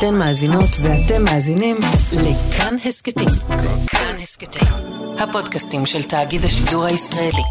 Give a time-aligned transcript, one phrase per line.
[0.00, 1.76] אתן מאזינות ואתם מאזינים
[2.12, 3.28] לכאן הסכתים.
[3.86, 4.68] כאן הסכתים,
[5.18, 7.42] הפודקאסטים של תאגיד השידור הישראלי.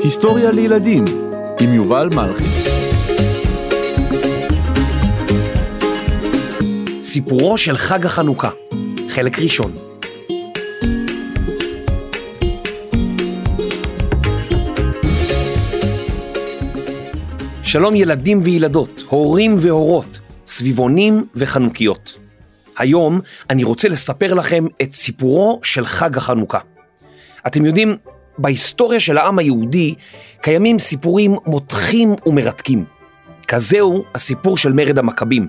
[0.00, 1.04] היסטוריה לילדים
[1.60, 2.44] עם יובל מלכי.
[7.02, 8.50] סיפורו של חג החנוכה,
[9.08, 9.87] חלק ראשון.
[17.68, 22.18] שלום ילדים וילדות, הורים והורות, סביבונים וחנוכיות.
[22.78, 23.20] היום
[23.50, 26.58] אני רוצה לספר לכם את סיפורו של חג החנוכה.
[27.46, 27.96] אתם יודעים,
[28.38, 29.94] בהיסטוריה של העם היהודי
[30.42, 32.84] קיימים סיפורים מותחים ומרתקים.
[33.48, 35.46] כזהו הסיפור של מרד המכבים.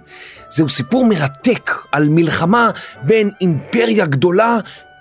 [0.49, 2.71] זהו סיפור מרתק על מלחמה
[3.03, 4.57] בין אימפריה גדולה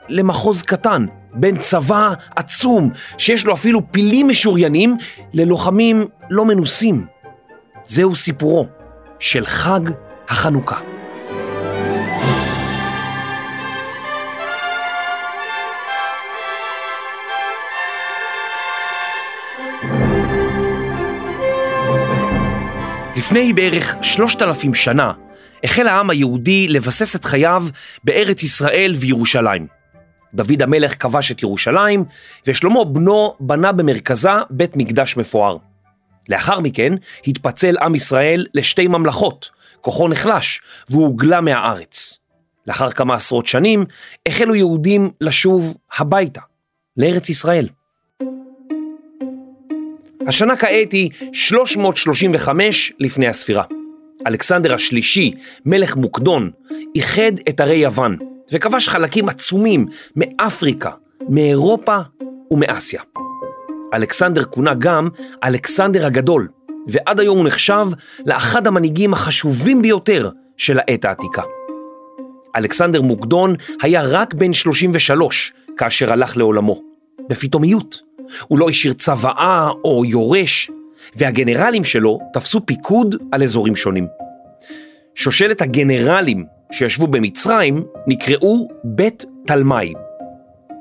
[0.08, 4.96] למחוז קטן, בין צבא עצום שיש לו אפילו פילים משוריינים
[5.32, 7.06] ללוחמים לא מנוסים.
[7.86, 8.66] זהו סיפורו
[9.18, 9.80] של חג
[10.28, 10.80] החנוכה.
[23.16, 25.12] לפני בערך שלושת אלפים שנה
[25.64, 27.64] החל העם היהודי לבסס את חייו
[28.04, 29.77] בארץ ישראל וירושלים.
[30.34, 32.04] דוד המלך כבש את ירושלים,
[32.46, 35.56] ושלמה בנו בנה במרכזה בית מקדש מפואר.
[36.28, 36.92] לאחר מכן
[37.26, 42.18] התפצל עם ישראל לשתי ממלכות, כוחו נחלש והוגלה מהארץ.
[42.66, 43.84] לאחר כמה עשרות שנים
[44.28, 46.40] החלו יהודים לשוב הביתה,
[46.96, 47.68] לארץ ישראל.
[50.26, 53.64] השנה כעת היא 335 לפני הספירה.
[54.26, 55.32] אלכסנדר השלישי,
[55.66, 56.50] מלך מוקדון,
[56.94, 58.16] איחד את ערי יוון
[58.52, 60.90] וכבש חלקים עצומים מאפריקה,
[61.28, 61.98] מאירופה
[62.50, 63.02] ומאסיה.
[63.94, 65.08] אלכסנדר כונה גם
[65.44, 66.48] אלכסנדר הגדול,
[66.86, 67.86] ועד היום הוא נחשב
[68.26, 71.42] לאחד המנהיגים החשובים ביותר של העת העתיקה.
[72.56, 76.82] אלכסנדר מוקדון היה רק בן 33 כאשר הלך לעולמו,
[77.28, 78.00] בפתאומיות.
[78.48, 80.70] הוא לא השאיר צוואה או יורש,
[81.16, 84.06] והגנרלים שלו תפסו פיקוד על אזורים שונים.
[85.14, 89.94] שושלת הגנרלים שישבו במצרים נקראו בית תלמי.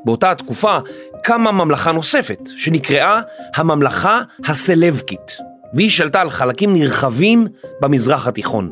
[0.06, 0.78] באותה התקופה
[1.24, 3.22] קמה ממלכה נוספת שנקראה
[3.56, 5.38] הממלכה הסלבקית,
[5.74, 7.48] והיא שלטה על חלקים נרחבים
[7.82, 8.72] במזרח התיכון.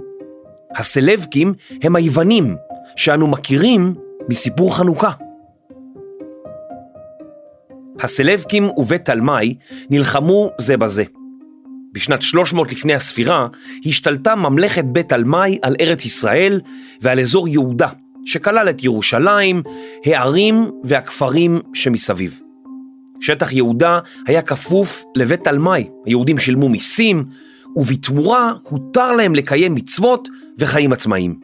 [0.76, 1.54] הסלבקים
[1.84, 2.56] הם היוונים
[2.96, 3.96] שאנו מכירים
[4.30, 5.12] מסיפור חנוכה.
[8.00, 9.56] הסלבקים ובית תלמי
[9.90, 11.04] נלחמו זה בזה.
[11.96, 13.48] בשנת 300 לפני הספירה
[13.86, 16.62] השתלטה ממלכת בית תלמי על ארץ ישראל
[17.02, 17.88] ועל אזור יהודה,
[18.26, 19.62] שכלל את ירושלים,
[20.06, 22.40] הערים והכפרים שמסביב.
[23.22, 27.24] שטח יהודה היה כפוף לבית תלמי, היהודים שילמו מיסים,
[27.76, 31.40] ובתמורה הותר להם לקיים מצוות וחיים עצמאיים.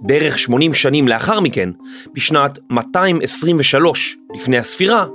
[0.00, 1.70] בערך 80 שנים לאחר מכן,
[2.14, 5.06] בשנת 223 לפני הספירה,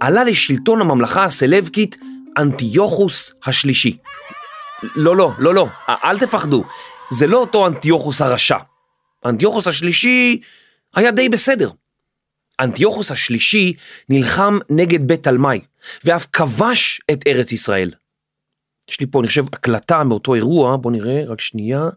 [0.00, 1.98] עלה לשלטון הממלכה הסלבקית
[2.38, 3.96] אנטיוכוס השלישי.
[4.96, 6.64] לא, לא, לא, לא, אל תפחדו,
[7.10, 8.58] זה לא אותו אנטיוכוס הרשע.
[9.24, 10.40] אנטיוכוס השלישי
[10.94, 11.70] היה די בסדר.
[12.60, 13.74] אנטיוכוס השלישי
[14.08, 15.60] נלחם נגד בית תלמי,
[16.04, 17.90] ואף כבש את ארץ ישראל.
[18.90, 21.88] יש לי פה, אני חושב, הקלטה מאותו אירוע, בואו נראה, רק שנייה.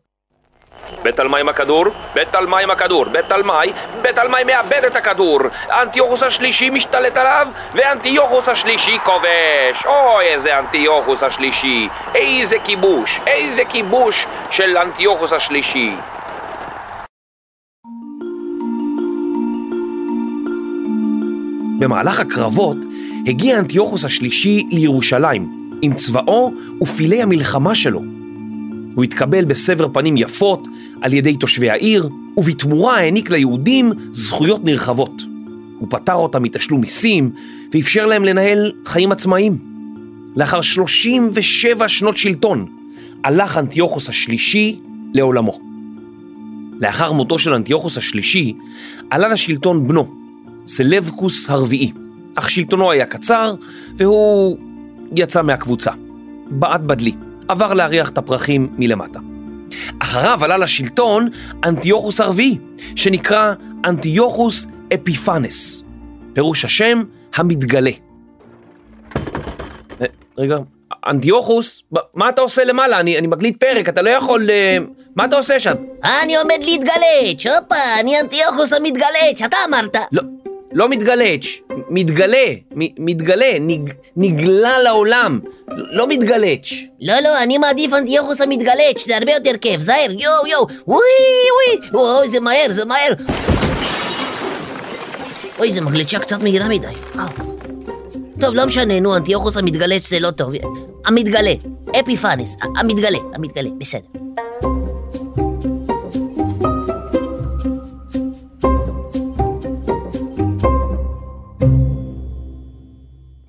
[1.04, 5.40] בית תלמי עם הכדור, בית תלמי עם הכדור, בית תלמי, בית תלמי מאבד את הכדור,
[5.70, 9.86] אנטיוכוס השלישי משתלט עליו, ואנטיוכוס השלישי כובש.
[9.86, 15.96] אוי, איזה אנטיוכוס השלישי, איזה כיבוש, איזה כיבוש של אנטיוכוס השלישי.
[21.80, 22.78] במהלך הקרבות
[23.28, 28.17] הגיע אנטיוכוס השלישי לירושלים עם צבאו ופילי המלחמה שלו.
[28.98, 30.68] הוא התקבל בסבר פנים יפות
[31.02, 35.22] על ידי תושבי העיר, ובתמורה העניק ליהודים זכויות נרחבות.
[35.80, 37.32] הוא פטר אותם מתשלום מיסים
[37.74, 39.58] ואפשר להם לנהל חיים עצמאיים.
[40.36, 42.66] לאחר 37 שנות שלטון
[43.24, 44.80] הלך אנטיוכוס השלישי
[45.14, 45.60] לעולמו.
[46.80, 48.54] לאחר מותו של אנטיוכוס השלישי
[49.10, 50.08] עלה לשלטון בנו,
[50.68, 51.92] סלבקוס הרביעי,
[52.36, 53.56] אך שלטונו היה קצר
[53.98, 54.58] והוא
[55.16, 55.92] יצא מהקבוצה.
[56.50, 57.14] בעט בדלי,
[57.48, 59.20] עבר להריח את הפרחים מלמטה.
[60.00, 61.30] אחריו עלה לשלטון
[61.66, 62.58] אנטיוכוס הרביעי,
[62.96, 63.54] שנקרא
[63.86, 65.84] אנטיוכוס אפיפנס.
[66.34, 67.04] פירוש השם
[67.36, 67.92] המתגלה.
[70.02, 70.06] אה,
[70.38, 70.58] רגע,
[71.08, 71.84] אנטיוכוס,
[72.14, 73.00] מה אתה עושה למעלה?
[73.00, 74.50] אני, אני מקליט פרק, אתה לא יכול...
[74.50, 74.78] אה,
[75.16, 75.74] מה אתה עושה שם?
[76.24, 79.96] אני עומד להתגלץ', הופה, אני אנטיוכוס המתגלץ', אתה אמרת.
[80.12, 80.22] לא,
[80.74, 81.46] לא מתגלץ',
[81.90, 82.46] מתגלה,
[83.00, 85.40] מתגלה, נג, נגלה לעולם,
[85.72, 86.70] לא מתגלץ'.
[87.02, 91.00] לא, לא, אני מעדיף אנטיוכוס המתגלץ', זה הרבה יותר כיף, זהר, יואו, יואו, וואי,
[91.94, 93.14] וואי, אוי, זה מהר, זה מהר.
[95.60, 96.88] אוי, זה מגלצ'ה קצת מהירה מדי.
[97.16, 97.28] וואו.
[98.40, 100.54] טוב, לא משנה, נו, אנטיוכוס המתגלץ' זה לא טוב.
[101.06, 101.54] המתגלה,
[102.00, 104.17] אפיפאנס, ה- המתגלה, המתגלה, בסדר.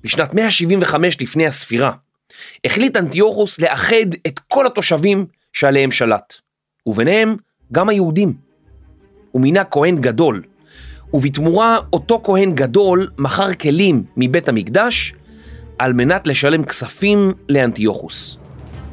[0.09, 1.91] בשנת 175 לפני הספירה,
[2.65, 6.33] החליט אנטיוכוס לאחד את כל התושבים שעליהם שלט,
[6.85, 7.35] וביניהם
[7.71, 8.33] גם היהודים.
[9.31, 10.43] הוא מינה כהן גדול,
[11.13, 15.13] ובתמורה אותו כהן גדול מכר כלים מבית המקדש
[15.79, 18.37] על מנת לשלם כספים לאנטיוכוס.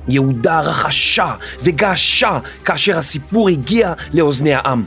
[0.08, 4.84] יהודה רכשה וגעשה כאשר הסיפור הגיע לאוזני העם.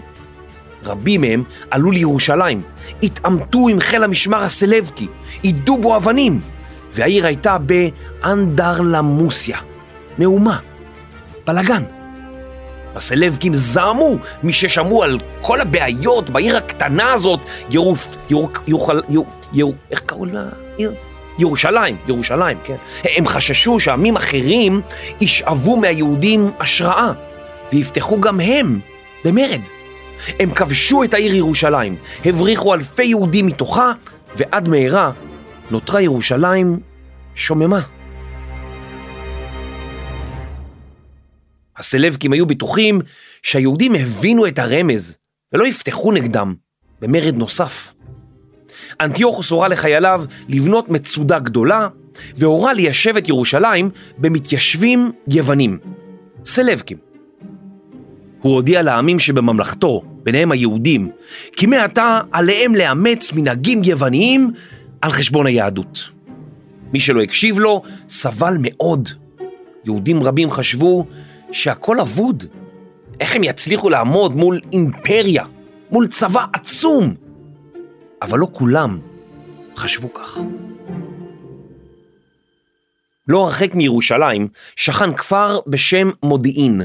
[0.90, 2.62] רבים מהם עלו לירושלים,
[3.04, 5.08] התעמתו עם חיל המשמר הסלבקי,
[5.44, 6.40] יידו בו אבנים,
[6.94, 9.58] והעיר הייתה באנדרלמוסיה,
[10.18, 10.60] מהומה,
[11.48, 11.84] בלאגן.
[12.96, 17.40] הסלבקים זעמו מששמעו על כל הבעיות בעיר הקטנה הזאת,
[17.70, 20.44] ירוף, יור, יוכל, יור, יור, איך קראו לה?
[20.78, 20.94] עיר?
[21.40, 22.76] ירושלים, ירושלים, כן.
[23.04, 24.82] הם חששו שעמים אחרים
[25.22, 27.12] ישאבו מהיהודים השראה,
[27.74, 28.80] ויפתחו גם הם
[29.26, 29.62] במרד.
[30.40, 31.96] הם כבשו את העיר ירושלים,
[32.26, 33.92] הבריחו אלפי יהודים מתוכה,
[34.36, 35.12] ועד מהרה
[35.72, 36.80] נותרה ירושלים
[37.36, 37.82] שוממה.
[41.78, 43.02] הסלבקים היו בטוחים
[43.44, 45.18] שהיהודים הבינו את הרמז
[45.54, 46.56] ולא יפתחו נגדם
[47.02, 47.94] במרד נוסף.
[49.02, 51.88] אנטיוכוס הורה לחייליו לבנות מצודה גדולה
[52.36, 55.80] והורה ליישב את ירושלים במתיישבים יוונים,
[56.46, 56.98] סלבקים.
[58.42, 61.12] הוא הודיע לעמים שבממלכתו, ביניהם היהודים,
[61.52, 64.52] כי מעתה עליהם לאמץ מנהגים יווניים
[65.02, 66.10] על חשבון היהדות.
[66.94, 69.10] מי שלא הקשיב לו סבל מאוד.
[69.86, 71.06] יהודים רבים חשבו
[71.52, 72.44] שהכל אבוד.
[73.20, 75.46] איך הם יצליחו לעמוד מול אימפריה,
[75.92, 77.16] מול צבא עצום?
[78.22, 79.00] אבל לא כולם
[79.76, 80.40] חשבו כך.
[83.28, 86.82] לא הרחק מירושלים שכן כפר בשם מודיעין.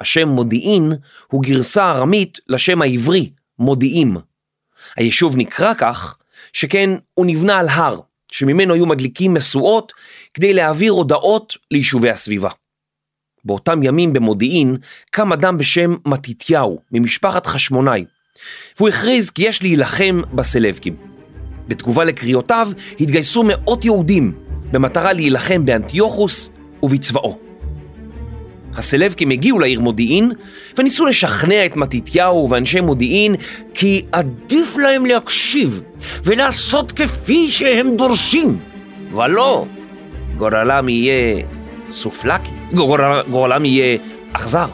[0.00, 0.92] השם מודיעין
[1.26, 4.16] הוא גרסה ארמית לשם העברי, מודיעים.
[4.96, 6.16] היישוב נקרא כך,
[6.52, 8.00] שכן הוא נבנה על הר,
[8.32, 9.92] שממנו היו מדליקים משואות
[10.34, 12.50] כדי להעביר הודעות ליישובי הסביבה.
[13.44, 14.76] באותם ימים במודיעין
[15.10, 18.04] קם אדם בשם מתתיהו, ממשפחת חשמונאי,
[18.76, 20.96] והוא הכריז כי יש להילחם בסלבקים.
[21.68, 22.68] בתגובה לקריאותיו
[23.00, 24.32] התגייסו מאות יהודים
[24.72, 26.50] במטרה להילחם באנטיוכוס
[26.82, 27.43] ובצבאו.
[28.76, 30.32] הסלבקים הגיעו לעיר מודיעין
[30.78, 33.34] וניסו לשכנע את מתתיהו ואנשי מודיעין
[33.74, 35.82] כי עדיף להם להקשיב
[36.24, 38.58] ולעשות כפי שהם דורשים.
[39.12, 39.66] ולא,
[40.36, 41.42] גורלם יהיה
[41.90, 43.98] סופלקי, גורל, גורלם יהיה
[44.32, 44.66] אכזר.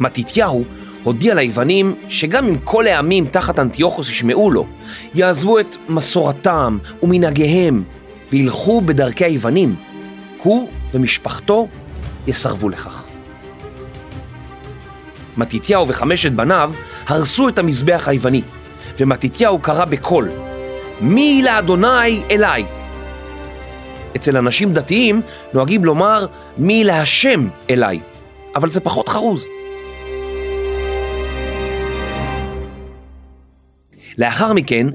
[0.00, 0.64] מתתיהו
[1.02, 4.66] הודיע ליוונים שגם אם כל העמים תחת אנטיוכוס ישמעו לו,
[5.14, 7.82] יעזבו את מסורתם ומנהגיהם
[8.30, 9.74] וילכו בדרכי היוונים,
[10.42, 11.68] הוא ומשפחתו
[12.26, 13.04] יסרבו לכך.
[15.36, 16.72] מתתיהו וחמשת בניו
[17.06, 18.42] הרסו את המזבח היווני,
[18.98, 20.28] ומתתיהו קרא בקול,
[21.00, 22.64] מי לאדוני אליי?
[24.16, 25.20] אצל אנשים דתיים
[25.54, 26.26] נוהגים לומר
[26.58, 28.00] מי להשם אליי,
[28.56, 29.46] אבל זה פחות חרוז.
[34.18, 34.86] לאחר מכן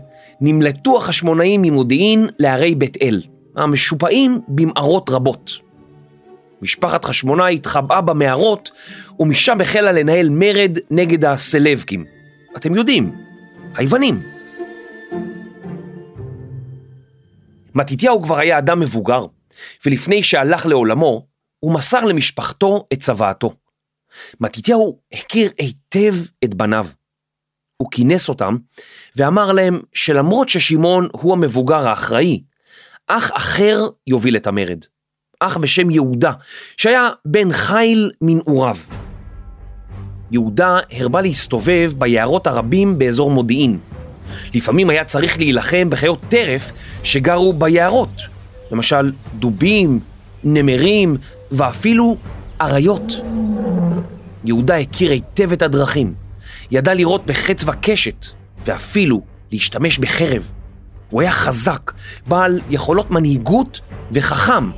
[0.41, 3.21] נמלטו החשמונאים ממודיעין לערי בית אל,
[3.55, 5.66] המשופעים במערות רבות.
[6.61, 8.71] משפחת חשמונאי התחבאה במערות,
[9.19, 12.05] ומשם החלה לנהל מרד נגד הסלבקים.
[12.57, 13.15] אתם יודעים,
[13.75, 14.19] היוונים.
[17.75, 19.25] מתתיהו כבר היה אדם מבוגר,
[19.85, 21.27] ולפני שהלך לעולמו,
[21.59, 23.53] הוא מסר למשפחתו את צוואתו.
[24.39, 26.87] מתתיהו הכיר היטב את בניו.
[27.77, 28.57] הוא כינס אותם
[29.15, 32.43] ואמר להם שלמרות ששמעון הוא המבוגר האחראי,
[33.07, 34.79] אח אחר יוביל את המרד.
[35.39, 36.31] אח בשם יהודה,
[36.77, 38.75] שהיה בן חיל מנעוריו.
[40.31, 43.79] יהודה הרבה להסתובב ביערות הרבים באזור מודיעין.
[44.53, 46.71] לפעמים היה צריך להילחם בחיות טרף
[47.03, 48.21] שגרו ביערות,
[48.71, 49.99] למשל דובים,
[50.43, 51.17] נמרים
[51.51, 52.17] ואפילו
[52.61, 53.13] אריות.
[54.45, 56.13] יהודה הכיר היטב את הדרכים,
[56.71, 58.25] ידע לראות בחץ וקשת
[58.65, 60.51] ואפילו להשתמש בחרב.
[61.09, 61.91] הוא היה חזק,
[62.27, 63.79] בעל יכולות מנהיגות
[64.11, 64.69] וחכם,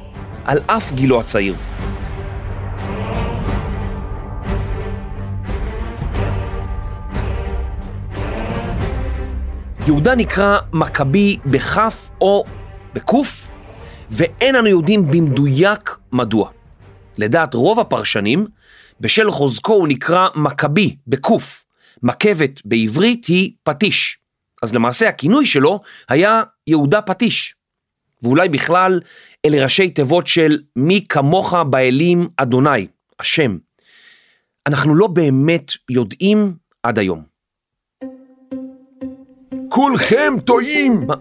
[0.45, 1.55] על אף גילו הצעיר.
[9.87, 12.43] יהודה נקרא מכבי בכף או
[12.93, 13.47] בקוף,
[14.11, 16.49] ואין אנו יודעים במדויק מדוע.
[17.17, 18.45] לדעת רוב הפרשנים,
[19.01, 21.65] בשל חוזקו הוא נקרא מכבי בקוף,
[22.03, 24.19] מכבת בעברית היא פטיש.
[24.61, 25.79] אז למעשה הכינוי שלו
[26.09, 27.55] היה יהודה פטיש.
[28.23, 28.99] ואולי בכלל
[29.45, 32.87] אלה ראשי תיבות של מי כמוך באלים אדוני,
[33.19, 33.57] השם.
[34.67, 36.53] אנחנו לא באמת יודעים
[36.83, 37.23] עד היום.
[39.69, 40.99] כולכם טועים!
[41.07, 41.15] מה?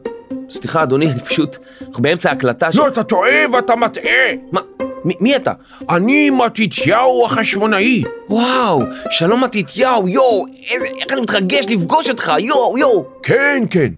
[0.50, 1.56] סליחה אדוני, אני פשוט...
[1.88, 2.78] אנחנו באמצע הקלטה של...
[2.78, 4.28] לא, אתה טועה ואתה מטעה!
[4.52, 4.60] מה?
[5.04, 5.52] מי, מי אתה?
[5.90, 8.02] אני מתתיהו החשמונאי!
[8.28, 13.04] וואו, שלום מתתיהו, יואו, איזה, איך אני מתרגש לפגוש אותך, יואו, יואו.
[13.22, 13.92] כן, כן.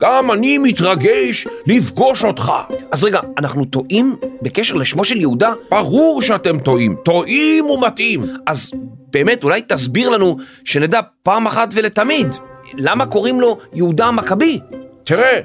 [0.00, 2.52] גם אני מתרגש לפגוש אותך.
[2.92, 5.52] אז רגע, אנחנו טועים בקשר לשמו של יהודה?
[5.70, 6.96] ברור שאתם טועים.
[7.04, 8.20] טועים ומטעים.
[8.46, 8.70] אז
[9.12, 12.26] באמת, אולי תסביר לנו, שנדע פעם אחת ולתמיד,
[12.74, 14.60] למה קוראים לו יהודה המכבי?
[15.04, 15.38] תראה,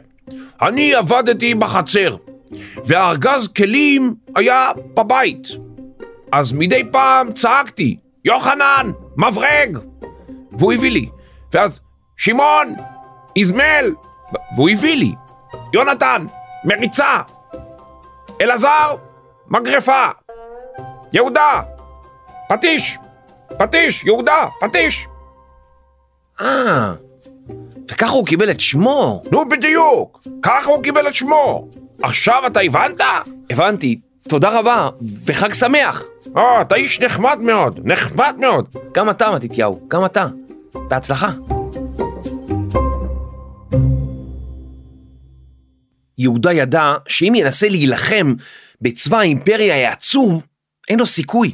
[0.62, 2.16] אני עבדתי בחצר,
[2.86, 5.48] והארגז כלים היה בבית.
[6.32, 9.78] אז מדי פעם צעקתי, יוחנן, מברג!
[10.52, 11.10] והוא הביא לי.
[11.54, 11.80] ואז,
[12.18, 12.74] שמעון,
[13.36, 14.05] איזמל!
[14.56, 15.16] והוא הביא לי.
[15.74, 16.26] יונתן,
[16.64, 17.20] מריצה!
[18.42, 18.96] אלעזר,
[19.48, 20.06] מגרפה!
[21.14, 21.62] יהודה,
[22.50, 22.98] פטיש!
[23.58, 25.08] פטיש, יהודה, פטיש!
[26.42, 26.94] אה,
[27.92, 29.22] וככה הוא קיבל את שמו.
[29.32, 31.68] נו בדיוק, ככה הוא קיבל את שמו.
[32.02, 33.02] עכשיו אתה הבנת?
[33.50, 34.90] הבנתי, תודה רבה,
[35.26, 36.04] וחג שמח.
[36.38, 38.66] אה, אתה איש נחמד מאוד, נחמד מאוד.
[38.94, 40.26] גם אתה, מתתיהו, גם אתה.
[40.74, 41.30] בהצלחה.
[46.18, 48.34] יהודה ידע שאם ינסה להילחם
[48.82, 50.42] בצבא האימפריה העצום,
[50.90, 51.54] אין לו סיכוי.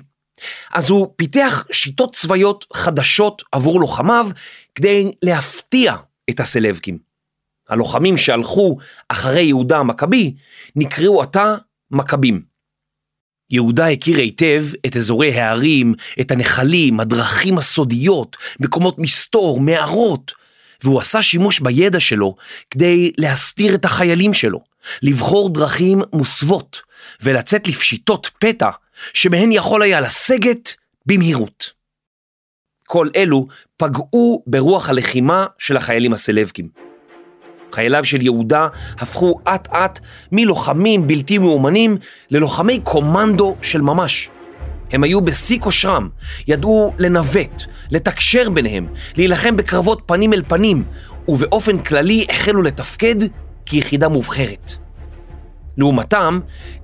[0.73, 4.29] אז הוא פיתח שיטות צבאיות חדשות עבור לוחמיו
[4.75, 5.95] כדי להפתיע
[6.29, 6.97] את הסלבקים.
[7.69, 8.77] הלוחמים שהלכו
[9.09, 10.35] אחרי יהודה המכבי
[10.75, 11.55] נקראו עתה
[11.91, 12.41] מכבים.
[13.49, 20.31] יהודה הכיר היטב את אזורי הערים, את הנחלים, הדרכים הסודיות, מקומות מסתור, מערות,
[20.83, 22.35] והוא עשה שימוש בידע שלו
[22.69, 24.59] כדי להסתיר את החיילים שלו,
[25.01, 26.81] לבחור דרכים מוסוות
[27.21, 28.69] ולצאת לפשיטות פתע
[29.13, 31.73] שמהן יכול היה לסגת במהירות.
[32.87, 33.47] כל אלו
[33.77, 36.69] פגעו ברוח הלחימה של החיילים הסלבקים.
[37.71, 39.99] חייליו של יהודה הפכו אט אט
[40.31, 41.97] מלוחמים בלתי מאומנים
[42.31, 44.29] ללוחמי קומנדו של ממש.
[44.91, 46.09] הם היו בשיא כושרם,
[46.47, 50.83] ידעו לנווט, לתקשר ביניהם, להילחם בקרבות פנים אל פנים,
[51.27, 53.15] ובאופן כללי החלו לתפקד
[53.65, 54.71] כיחידה מובחרת.
[55.77, 56.39] לעומתם,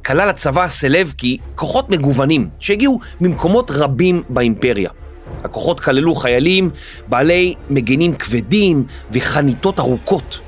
[0.05, 4.89] כלל הצבא הסלבקי כוחות מגוונים שהגיעו ממקומות רבים באימפריה.
[5.43, 6.69] הכוחות כללו חיילים
[7.07, 10.39] בעלי מגנים כבדים וחניתות ארוכות.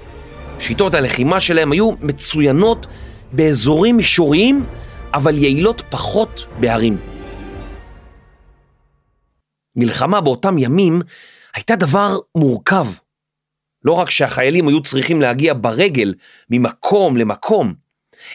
[0.60, 2.88] שיטות הלחימה שלהם היו מצוינות
[3.32, 4.64] באזורים מישוריים,
[5.14, 6.98] אבל יעילות פחות בהרים.
[9.76, 11.02] מלחמה באותם ימים
[11.54, 12.88] הייתה דבר מורכב.
[13.86, 16.14] לא רק שהחיילים היו צריכים להגיע ברגל
[16.50, 17.74] ממקום למקום,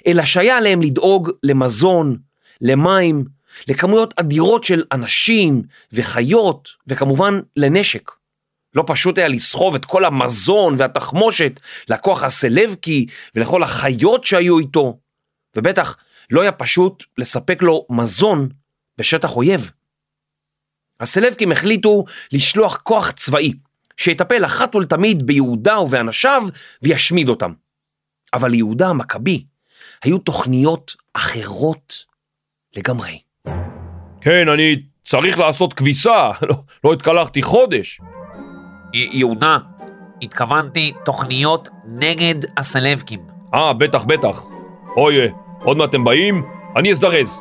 [0.07, 2.19] אלא שהיה עליהם לדאוג למזון,
[2.61, 3.25] למים,
[3.69, 5.63] לכמויות אדירות של אנשים
[5.93, 8.11] וחיות, וכמובן לנשק.
[8.75, 14.99] לא פשוט היה לסחוב את כל המזון והתחמושת לכוח הסלבקי ולכל החיות שהיו איתו,
[15.57, 15.97] ובטח
[16.31, 18.49] לא היה פשוט לספק לו מזון
[18.99, 19.71] בשטח אויב.
[21.01, 23.53] הסלבקים החליטו לשלוח כוח צבאי,
[23.97, 26.43] שיטפל אחת ולתמיד ביהודה ובאנשיו
[26.83, 27.53] וישמיד אותם.
[28.35, 29.45] אבל ליהודה המכבי
[30.05, 32.05] היו תוכניות אחרות
[32.77, 33.19] לגמרי.
[34.21, 38.01] כן, אני צריך לעשות כביסה, לא, לא התקלחתי חודש.
[38.93, 39.59] יהודה,
[40.23, 43.21] התכוונתי תוכניות נגד הסלבקים.
[43.55, 44.43] אה, בטח, בטח.
[44.97, 45.17] אוי,
[45.63, 46.43] עוד מעט אתם באים?
[46.77, 47.41] אני אזדרז.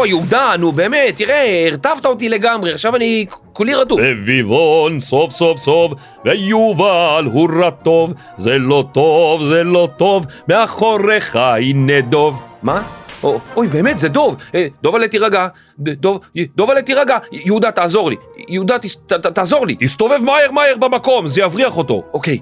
[0.00, 4.00] או, יהודה, נו באמת, תראה, הרטבת אותי לגמרי, עכשיו אני כולי רדום.
[4.00, 5.92] סביבון, סוף סוף סוף,
[6.24, 12.42] ויובל הוא רע טוב, זה לא טוב, זה לא טוב, מאחוריך הנה דוב.
[12.62, 12.82] מה?
[13.22, 14.36] או, אוי, באמת, זה דוב.
[14.54, 15.48] אה, דובלה תירגע.
[15.78, 16.20] דוב,
[16.56, 17.18] דובלה תירגע.
[17.32, 18.16] יהודה, תעזור לי.
[18.48, 19.76] יהודה, תס, ת, ת, תעזור לי.
[19.80, 22.02] תסתובב מהר מהר במקום, זה יבריח אותו.
[22.12, 22.38] אוקיי,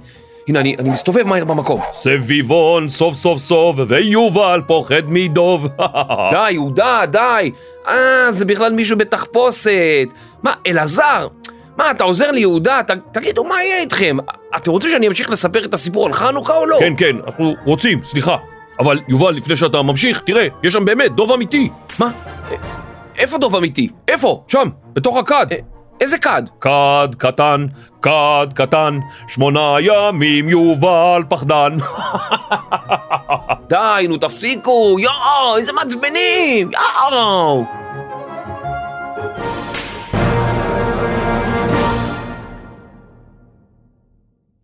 [0.49, 1.81] הנה, אני, אני מסתובב מהר במקום.
[1.95, 5.69] סביבון, סוף סוף סוף, ויובל פוחד מדוב.
[6.33, 7.51] די, יהודה, די.
[7.89, 10.09] אה, זה בכלל מישהו בתחפושת.
[10.43, 11.29] מה, אלעזר?
[11.77, 12.81] מה, אתה עוזר לי, יהודה?
[12.83, 14.17] ת, תגידו, מה יהיה איתכם?
[14.57, 16.77] אתם רוצים שאני אמשיך לספר את הסיפור על חנוכה או לא?
[16.81, 18.37] כן, כן, אנחנו רוצים, סליחה.
[18.79, 21.69] אבל יובל, לפני שאתה ממשיך, תראה, יש שם באמת דוב אמיתי.
[21.99, 22.11] מה?
[22.51, 22.57] אה,
[23.19, 23.89] איפה דוב אמיתי?
[24.09, 24.45] איפה?
[24.49, 25.47] שם, בתוך הכד.
[25.53, 25.59] אה,
[26.01, 26.43] איזה כד?
[26.61, 27.67] כד קטן,
[28.03, 31.77] כד קטן, שמונה ימים יובל פחדן.
[33.69, 36.71] די, נו תפסיקו, יואו, איזה מעצבנים,
[37.11, 37.65] יואו.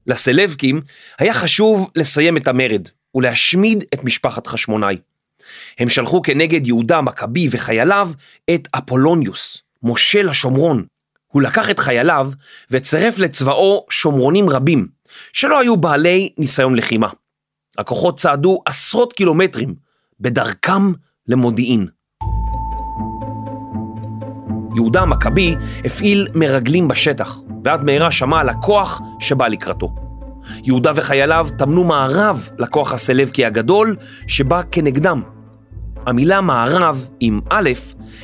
[0.06, 0.80] לסלבקים
[1.18, 4.96] היה חשוב לסיים את המרד ולהשמיד את משפחת חשמונאי.
[5.78, 8.10] הם שלחו כנגד יהודה המכבי וחייליו
[8.54, 10.84] את אפולוניוס, מושל השומרון.
[11.34, 12.30] הוא לקח את חייליו
[12.70, 14.88] וצירף לצבאו שומרונים רבים,
[15.32, 17.08] שלא היו בעלי ניסיון לחימה.
[17.78, 19.74] הכוחות צעדו עשרות קילומטרים
[20.20, 20.92] בדרכם
[21.28, 21.86] למודיעין.
[24.74, 29.94] יהודה המכבי הפעיל מרגלים בשטח, ועד מהרה שמע על הכוח שבא לקראתו.
[30.64, 35.22] יהודה וחייליו טמנו מערב לכוח הסלבקי הגדול שבא כנגדם.
[36.06, 37.70] המילה מערב עם א'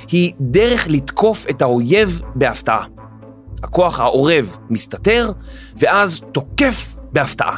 [0.08, 2.99] היא דרך לתקוף את האויב בהפתעה.
[3.62, 5.32] הכוח העורב מסתתר
[5.76, 7.56] ואז תוקף בהפתעה.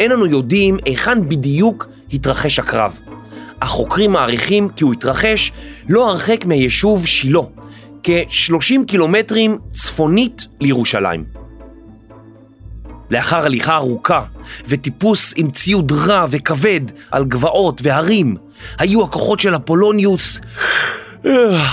[0.00, 2.98] אין לנו יודעים היכן בדיוק התרחש הקרב.
[3.62, 5.52] החוקרים מעריכים כי הוא התרחש
[5.88, 7.40] לא הרחק מהיישוב שילה,
[8.02, 11.24] כ-30 קילומטרים צפונית לירושלים.
[13.10, 14.22] לאחר הליכה ארוכה
[14.68, 18.36] וטיפוס עם ציוד רע וכבד על גבעות והרים,
[18.78, 20.40] היו הכוחות של אפולוניוס
[21.26, 21.66] אה,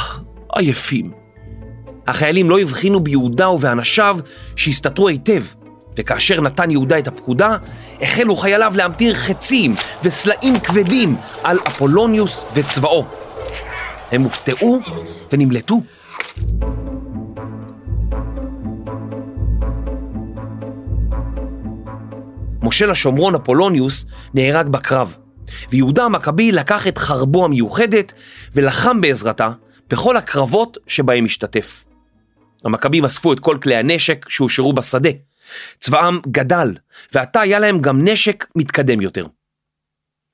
[0.55, 1.16] עייפים.
[2.07, 4.17] החיילים לא הבחינו ביהודה ובאנשיו
[4.55, 5.43] שהסתתרו היטב,
[5.97, 7.57] וכאשר נתן יהודה את הפקודה,
[8.01, 13.05] החלו חייליו להמטיר חצים וסלעים כבדים על אפולוניוס וצבאו.
[14.11, 14.79] הם הופתעו
[15.31, 15.81] ונמלטו.
[22.61, 25.15] מושל השומרון אפולוניוס נהרג בקרב,
[25.71, 28.13] ויהודה המכבי לקח את חרבו המיוחדת
[28.53, 29.49] ולחם בעזרתה
[29.89, 31.87] בכל הקרבות שבהם השתתף.
[32.65, 35.09] המכבים אספו את כל כלי הנשק שהושארו בשדה.
[35.79, 36.73] צבאם גדל,
[37.13, 39.25] ועתה היה להם גם נשק מתקדם יותר.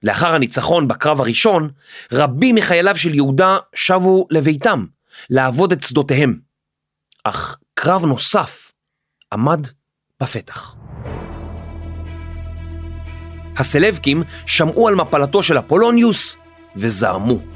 [0.04, 1.70] לאחר הניצחון בקרב הראשון,
[2.12, 4.86] רבים מחייליו של יהודה שבו לביתם,
[5.30, 6.40] לעבוד את שדותיהם.
[7.24, 8.72] אך קרב נוסף
[9.34, 9.68] עמד
[10.22, 10.76] בפתח.
[13.58, 16.38] הסלבקים שמעו על מפלתו של אפולוניוס
[16.76, 17.53] וזעמו.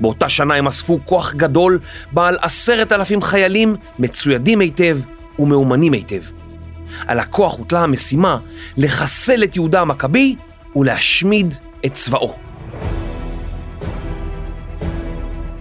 [0.00, 1.78] באותה שנה הם אספו כוח גדול
[2.12, 4.98] בעל עשרת אלפים חיילים מצוידים היטב
[5.38, 6.22] ומאומנים היטב.
[7.06, 8.38] על הכוח הוטלה המשימה
[8.76, 10.36] לחסל את יהודה המכבי
[10.76, 11.54] ולהשמיד
[11.86, 12.34] את צבאו.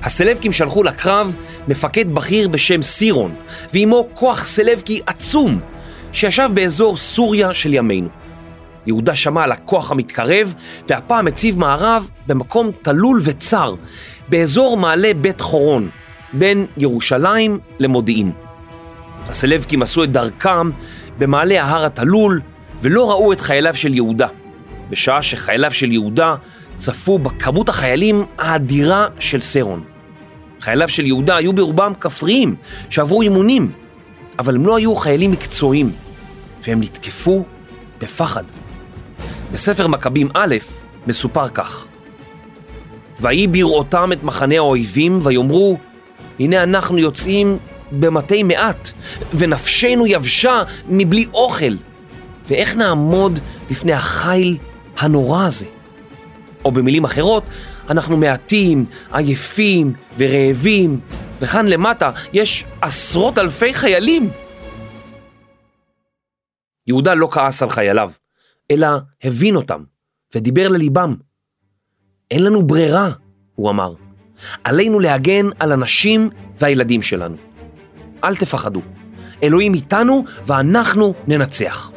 [0.04, 1.36] הסלבקים שלחו לקרב
[1.68, 3.36] מפקד בכיר בשם סירון,
[3.74, 5.60] ועימו כוח סלבקי עצום
[6.12, 8.23] שישב באזור סוריה של ימינו.
[8.86, 10.54] יהודה שמע על הכוח המתקרב,
[10.88, 13.76] והפעם הציב מערב במקום תלול וצר,
[14.30, 15.90] באזור מעלה בית חורון,
[16.34, 18.32] בין ירושלים למודיעין.
[19.30, 20.70] הסלבקים עשו את דרכם
[21.18, 22.42] במעלה ההר התלול,
[22.82, 24.28] ולא ראו את חייליו של יהודה,
[24.90, 26.36] בשעה שחייליו של יהודה
[26.78, 29.84] צפו בכמות החיילים האדירה של סרון.
[30.62, 32.56] חייליו של יהודה היו ברובם כפריים
[32.90, 33.72] שעברו אימונים,
[34.40, 35.92] אבל הם לא היו חיילים מקצועיים,
[36.68, 37.44] והם נתקפו
[38.02, 38.44] בפחד.
[39.54, 40.56] בספר מכבים א'
[41.08, 41.86] מסופר כך:
[43.20, 45.78] ויהי בראותם את מחנה האויבים ויאמרו
[46.40, 47.58] הנה אנחנו יוצאים
[47.92, 48.92] במתי מעט
[49.34, 51.74] ונפשנו יבשה מבלי אוכל
[52.48, 53.40] ואיך נעמוד
[53.70, 54.58] לפני החיל
[54.98, 55.66] הנורא הזה?
[56.66, 57.44] או במילים אחרות,
[57.90, 61.00] אנחנו מעטים, עייפים ורעבים,
[61.42, 64.30] וכאן למטה יש עשרות אלפי חיילים.
[66.88, 68.12] יהודה לא כעס על חייליו,
[68.74, 68.88] אלא
[69.24, 69.84] הבין אותם
[70.36, 71.16] ודיבר לליבם.
[72.32, 73.10] אין לנו ברירה,
[73.56, 73.94] הוא אמר.
[74.64, 77.36] עלינו להגן על הנשים והילדים שלנו.
[78.24, 78.82] אל תפחדו,
[79.44, 81.92] אלוהים איתנו ואנחנו ננצח.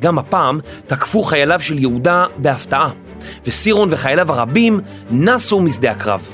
[0.00, 2.90] גם הפעם תקפו חייליו של יהודה בהפתעה,
[3.44, 6.32] וסירון וחייליו הרבים נסו משדה הקרב.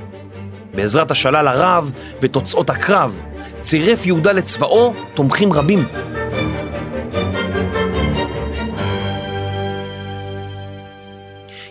[0.75, 3.21] בעזרת השלל הרב ותוצאות הקרב,
[3.61, 5.85] צירף יהודה לצבאו תומכים רבים.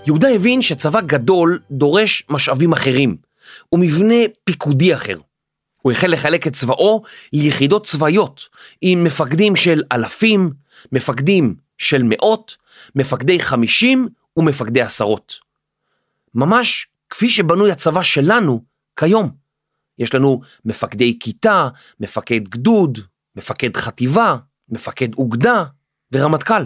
[0.06, 3.18] יהודה הבין שצבא גדול דורש משאבים אחרים
[3.72, 5.20] ומבנה פיקודי אחר.
[5.82, 8.50] הוא החל לחלק את צבאו ליחידות צבאיות
[8.82, 10.52] עם מפקדים של אלפים,
[10.92, 12.58] מפקדים של מאות,
[12.96, 15.36] מפקדי חמישים ומפקדי עשרות.
[16.36, 18.64] ממש כפי שבנוי הצבא שלנו
[19.00, 19.30] כיום.
[19.98, 23.00] יש לנו מפקדי כיתה, מפקד גדוד,
[23.36, 24.38] מפקד חטיבה,
[24.70, 25.64] מפקד אוגדה
[26.12, 26.64] ורמטכ"ל.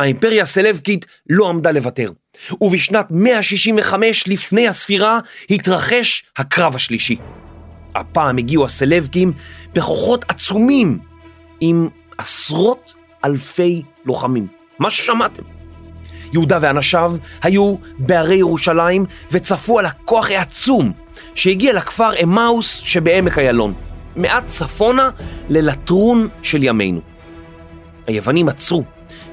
[0.00, 2.12] האימפריה הסלבקית לא עמדה לוותר,
[2.60, 5.18] ובשנת 165 לפני הספירה
[5.50, 7.16] התרחש הקרב השלישי.
[7.94, 9.32] הפעם הגיעו הסלבקים
[9.74, 10.98] בכוחות עצומים,
[11.60, 14.46] עם עשרות אלפי לוחמים.
[14.78, 15.42] מה ששמעתם.
[16.32, 20.92] יהודה ואנשיו היו בערי ירושלים וצפו על הכוח העצום
[21.34, 23.74] שהגיע לכפר אמאוס שבעמק איילון,
[24.16, 25.10] מעט צפונה
[25.48, 27.00] ללטרון של ימינו.
[28.06, 28.84] היוונים עצרו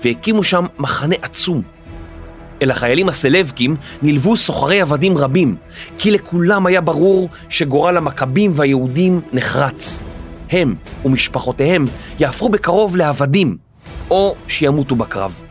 [0.03, 1.61] והקימו שם מחנה עצום.
[2.61, 5.55] אל החיילים הסלבקים נלוו סוחרי עבדים רבים,
[5.97, 9.99] כי לכולם היה ברור שגורל המכבים והיהודים נחרץ.
[10.49, 11.85] הם ומשפחותיהם
[12.19, 13.57] יהפכו בקרוב לעבדים,
[14.09, 15.41] או שימותו בקרב.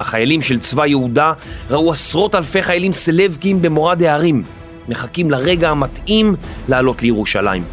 [0.00, 1.32] החיילים של צבא יהודה
[1.70, 4.42] ראו עשרות אלפי חיילים סלבקים במורד הערים,
[4.88, 6.34] מחכים לרגע המתאים
[6.68, 7.64] לעלות לירושלים.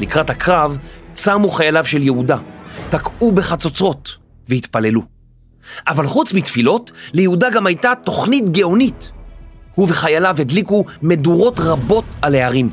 [0.00, 0.78] לקראת הקרב
[1.12, 2.36] צמו חייליו של יהודה,
[2.90, 4.16] תקעו בחצוצרות
[4.48, 5.02] והתפללו.
[5.88, 9.10] אבל חוץ מתפילות, ליהודה גם הייתה תוכנית גאונית.
[9.74, 12.70] הוא וחייליו הדליקו מדורות רבות על הערים.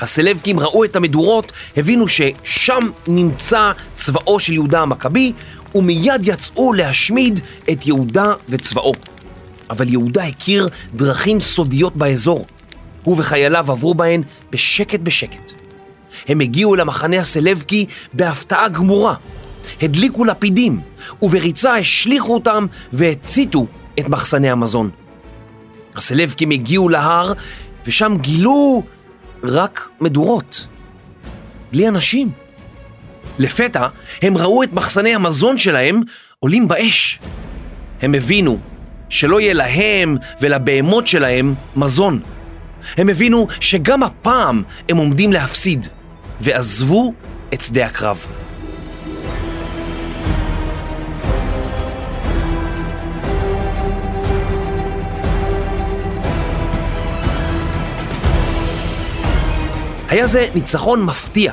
[0.00, 5.32] הסלבקים ראו את המדורות, הבינו ששם נמצא צבאו של יהודה המכבי,
[5.74, 7.40] ומיד יצאו להשמיד
[7.72, 8.92] את יהודה וצבאו.
[9.70, 12.46] אבל יהודה הכיר דרכים סודיות באזור.
[13.04, 15.52] הוא וחייליו עברו בהן בשקט בשקט.
[16.28, 19.14] הם הגיעו אל המחנה הסלבקי בהפתעה גמורה.
[19.82, 20.80] הדליקו לפידים,
[21.22, 23.66] ובריצה השליכו אותם והציתו
[23.98, 24.90] את מחסני המזון.
[25.96, 27.32] הסלבקים הגיעו להר,
[27.86, 28.82] ושם גילו
[29.42, 30.66] רק מדורות.
[31.72, 32.30] בלי אנשים.
[33.38, 33.86] לפתע
[34.22, 36.00] הם ראו את מחסני המזון שלהם
[36.40, 37.18] עולים באש.
[38.02, 38.58] הם הבינו
[39.08, 42.20] שלא יהיה להם ולבהמות שלהם מזון.
[42.96, 45.86] הם הבינו שגם הפעם הם עומדים להפסיד,
[46.40, 47.12] ועזבו
[47.54, 48.26] את שדה הקרב.
[60.14, 61.52] היה זה ניצחון מפתיע,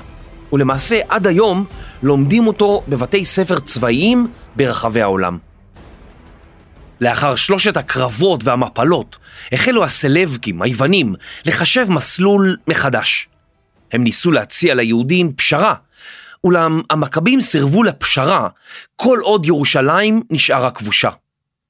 [0.54, 1.66] ולמעשה עד היום
[2.04, 5.38] לומדים אותו בבתי ספר צבאיים ברחבי העולם.
[7.02, 9.18] לאחר שלושת הקרבות והמפלות,
[9.52, 13.30] החלו הסלבקים, היוונים, לחשב מסלול מחדש.
[13.92, 15.76] הם ניסו להציע ליהודים פשרה,
[16.44, 18.48] אולם המכבים סירבו לפשרה
[18.96, 21.10] כל עוד ירושלים נשארה כבושה.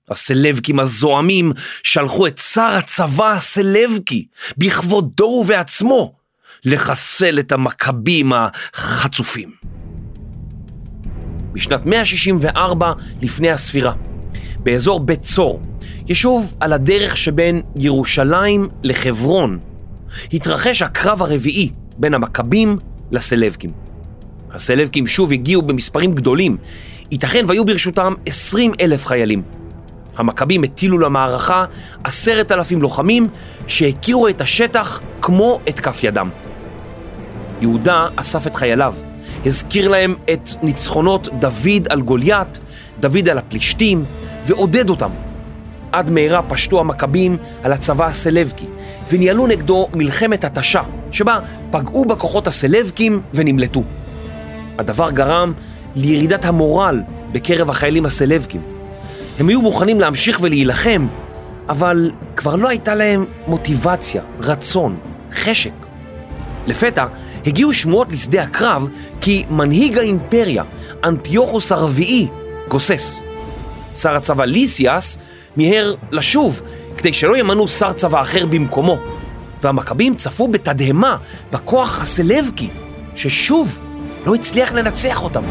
[0.10, 1.52] הסלבקים הזועמים
[1.84, 4.26] שלחו את שר הצבא הסלבקי,
[4.58, 6.21] בכבודו ובעצמו,
[6.66, 8.32] לחסל את המכבים
[8.74, 9.52] החצופים.
[11.54, 13.94] בשנת 164 לפני הספירה,
[14.60, 15.62] באזור בית צור,
[16.08, 19.60] יישוב על הדרך שבין ירושלים לחברון,
[20.34, 22.78] התרחש הקרב הרביעי בין המכבים
[23.12, 23.70] לסלבקים.
[24.52, 26.58] הסלבקים שוב הגיעו במספרים גדולים,
[27.12, 29.44] ייתכן והיו ברשותם 20 אלף חיילים.
[30.18, 31.66] המכבים הטילו למערכה
[32.04, 33.28] עשרת אלפים לוחמים
[33.68, 36.30] שהכירו את השטח כמו את כף ידם.
[37.62, 38.96] יהודה אסף את חייליו,
[39.46, 42.60] הזכיר להם את ניצחונות דוד על גוליית,
[43.00, 44.04] דוד על הפלישתים,
[44.46, 45.10] ועודד אותם.
[45.92, 48.66] עד מהרה פשטו המכבים על הצבא הסלבקי,
[49.10, 51.40] וניהלו נגדו מלחמת התשה, שבה
[51.72, 53.84] פגעו בכוחות הסלבקים ונמלטו.
[54.78, 55.54] הדבר גרם
[55.96, 58.62] לירידת המורל בקרב החיילים הסלבקים.
[59.40, 61.08] הם היו מוכנים להמשיך ולהילחם,
[61.70, 64.98] אבל כבר לא הייתה להם מוטיבציה, רצון,
[65.34, 65.72] חשק.
[66.68, 67.06] לפתע
[67.46, 68.88] הגיעו שמועות לשדה הקרב
[69.22, 70.64] כי מנהיג האימפריה,
[71.04, 72.28] אנטיוכוס הרביעי,
[72.68, 73.22] גוסס.
[73.96, 75.18] שר הצבא ליסיאס
[75.58, 76.62] מיהר לשוב
[76.98, 78.98] כדי שלא ימנו שר צבא אחר במקומו,
[79.62, 81.18] והמכבים צפו בתדהמה
[81.52, 82.70] בכוח הסלבקי,
[83.16, 83.80] ששוב
[84.26, 85.44] לא הצליח לנצח אותם.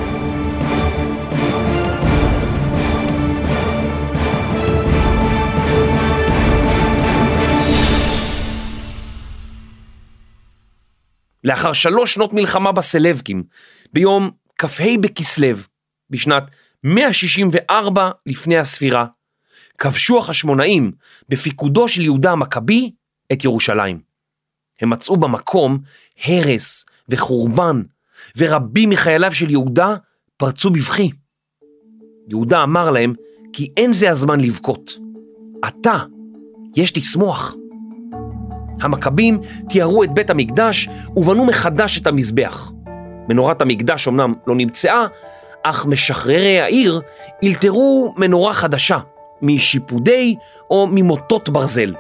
[11.44, 13.42] לאחר שלוש שנות מלחמה בסלבקים,
[13.92, 15.57] ביום כ"ה בכסלו,
[16.11, 16.42] בשנת
[16.85, 19.07] 164 לפני הספירה,
[19.79, 20.92] כבשו החשמונאים
[21.29, 22.90] בפיקודו של יהודה המכבי
[23.33, 24.00] את ירושלים.
[24.81, 25.79] הם מצאו במקום
[26.24, 27.83] הרס וחורבן,
[28.37, 29.96] ורבים מחייליו של יהודה
[30.37, 31.11] פרצו בבכי.
[32.29, 33.14] יהודה אמר להם
[33.53, 34.90] כי אין זה הזמן לבכות.
[35.62, 36.05] עתה
[36.76, 37.55] יש לשמוח.
[38.83, 39.38] המכבים
[39.69, 42.73] תיארו את בית המקדש ובנו מחדש את המזבח.
[43.29, 45.07] מנורת המקדש אמנם לא נמצאה,
[45.62, 47.01] אך משחררי העיר
[47.45, 48.99] אלתרו מנורה חדשה,
[49.43, 50.37] משיפודי
[50.71, 51.95] או ממוטות ברזל.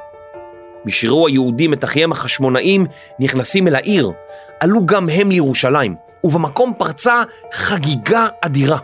[0.84, 2.86] משירו היהודים את אחיהם החשמונאים
[3.18, 4.12] נכנסים אל העיר,
[4.60, 8.78] עלו גם הם לירושלים, ובמקום פרצה חגיגה אדירה.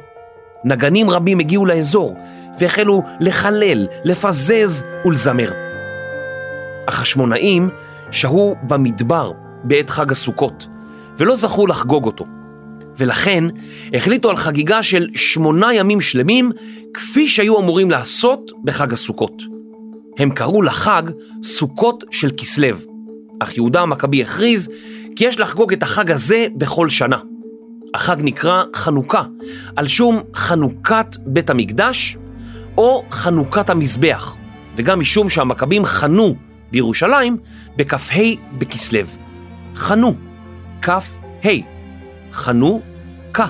[0.64, 2.16] נגנים רבים הגיעו לאזור,
[2.58, 5.65] והחלו לחלל, לפזז ולזמר.
[6.88, 7.68] החשמונאים
[8.10, 9.32] שהו במדבר,
[9.64, 10.66] בעת חג הסוכות,
[11.18, 12.24] ולא זכו לחגוג אותו.
[12.98, 13.44] ולכן
[13.94, 16.52] החליטו על חגיגה של שמונה ימים שלמים,
[16.94, 19.42] כפי שהיו אמורים לעשות בחג הסוכות.
[20.18, 21.02] הם קראו לחג
[21.42, 22.76] סוכות של כסלו,
[23.40, 24.68] אך יהודה המכבי הכריז
[25.16, 27.16] כי יש לחגוג את החג הזה בכל שנה.
[27.94, 29.22] החג נקרא חנוכה,
[29.76, 32.16] על שום חנוכת בית המקדש
[32.78, 34.36] או חנוכת המזבח,
[34.76, 36.34] וגם משום שהמכבים חנו
[36.70, 37.36] בירושלים
[37.76, 38.22] בכ"ה
[38.58, 39.00] בכסלו.
[39.74, 40.14] חנו,
[40.82, 40.98] כ"ה,
[42.32, 42.82] חנו,
[43.34, 43.40] כ.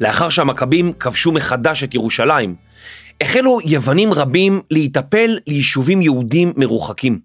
[0.00, 2.54] לאחר שהמכבים כבשו מחדש את ירושלים,
[3.20, 7.20] החלו יוונים רבים להיטפל ליישובים יהודים מרוחקים.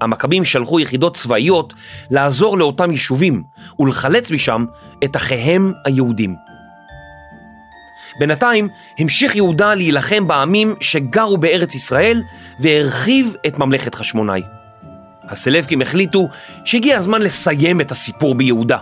[0.00, 1.74] המכבים שלחו יחידות צבאיות
[2.10, 3.42] לעזור לאותם יישובים
[3.78, 4.64] ולחלץ משם
[5.04, 6.34] את אחיהם היהודים.
[8.18, 12.22] בינתיים המשיך יהודה להילחם בעמים שגרו בארץ ישראל
[12.60, 14.42] והרחיב את ממלכת חשמונאי.
[15.28, 16.28] הסלבקים החליטו
[16.64, 18.78] שהגיע הזמן לסיים את הסיפור ביהודה.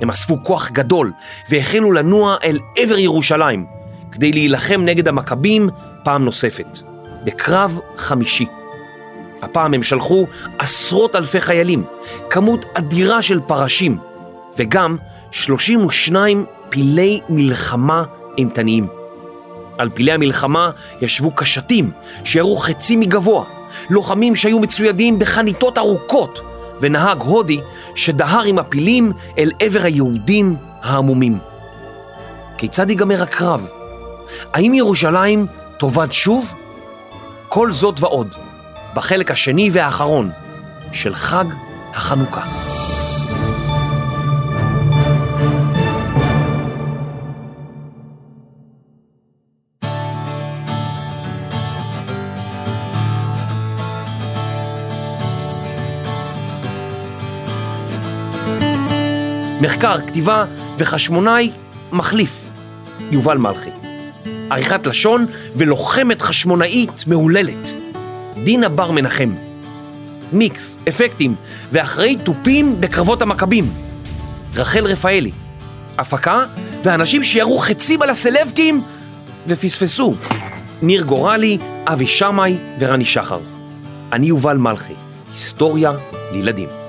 [0.00, 1.12] הם אספו כוח גדול
[1.50, 3.66] והחלו לנוע אל עבר ירושלים
[4.12, 5.68] כדי להילחם נגד המכבים
[6.02, 6.78] פעם נוספת,
[7.24, 8.46] בקרב חמישי.
[9.42, 10.26] הפעם הם שלחו
[10.58, 11.84] עשרות אלפי חיילים,
[12.30, 13.98] כמות אדירה של פרשים,
[14.58, 14.96] וגם
[15.30, 18.04] 32 פילי מלחמה
[18.38, 18.86] אימתניים.
[19.78, 21.90] על פילי המלחמה ישבו קשתים
[22.24, 23.44] שירו חצי מגבוה,
[23.90, 26.40] לוחמים שהיו מצוידים בחניתות ארוכות,
[26.80, 27.60] ונהג הודי
[27.94, 31.38] שדהר עם הפילים אל עבר היהודים ההמומים.
[32.58, 33.68] כיצד ייגמר הקרב?
[34.52, 35.46] האם ירושלים
[35.78, 36.54] תאבד שוב?
[37.48, 38.34] כל זאת ועוד,
[38.94, 40.30] בחלק השני והאחרון
[40.92, 41.44] של חג
[41.94, 42.69] החנוכה.
[59.60, 60.44] מחקר, כתיבה
[60.78, 61.50] וחשמונאי
[61.92, 62.50] מחליף,
[63.10, 63.70] יובל מלכי.
[64.50, 67.72] עריכת לשון ולוחמת חשמונאית מהוללת,
[68.44, 69.34] דינה בר מנחם.
[70.32, 71.34] מיקס, אפקטים
[71.72, 73.64] ואחראי תופים בקרבות המכבים,
[74.54, 75.30] רחל רפאלי.
[75.98, 76.44] הפקה
[76.82, 78.82] ואנשים שירו חצים על הסלבקים
[79.46, 80.14] ופספסו,
[80.82, 83.40] ניר גורלי, אבי שמאי ורני שחר.
[84.12, 84.94] אני יובל מלכי,
[85.32, 85.92] היסטוריה
[86.32, 86.79] לילדים.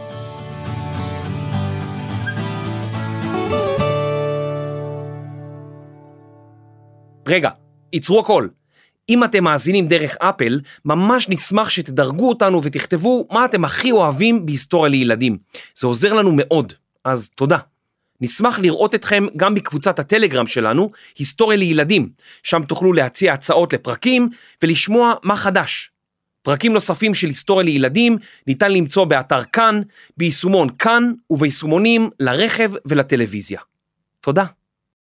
[7.32, 7.50] רגע,
[7.94, 8.48] ייצרו הכל.
[9.10, 14.90] אם אתם מאזינים דרך אפל, ממש נשמח שתדרגו אותנו ותכתבו מה אתם הכי אוהבים בהיסטוריה
[14.90, 15.38] לילדים.
[15.76, 16.74] זה עוזר לנו מאוד,
[17.06, 17.58] אז תודה.
[18.22, 22.10] נשמח לראות אתכם גם בקבוצת הטלגרם שלנו, היסטוריה לילדים,
[22.44, 24.30] שם תוכלו להציע הצעות לפרקים
[24.64, 25.92] ולשמוע מה חדש.
[26.42, 28.18] פרקים נוספים של היסטוריה לילדים
[28.48, 29.82] ניתן למצוא באתר כאן,
[30.18, 33.60] ביישומון כאן וביישומונים לרכב ולטלוויזיה.
[34.22, 34.46] תודה.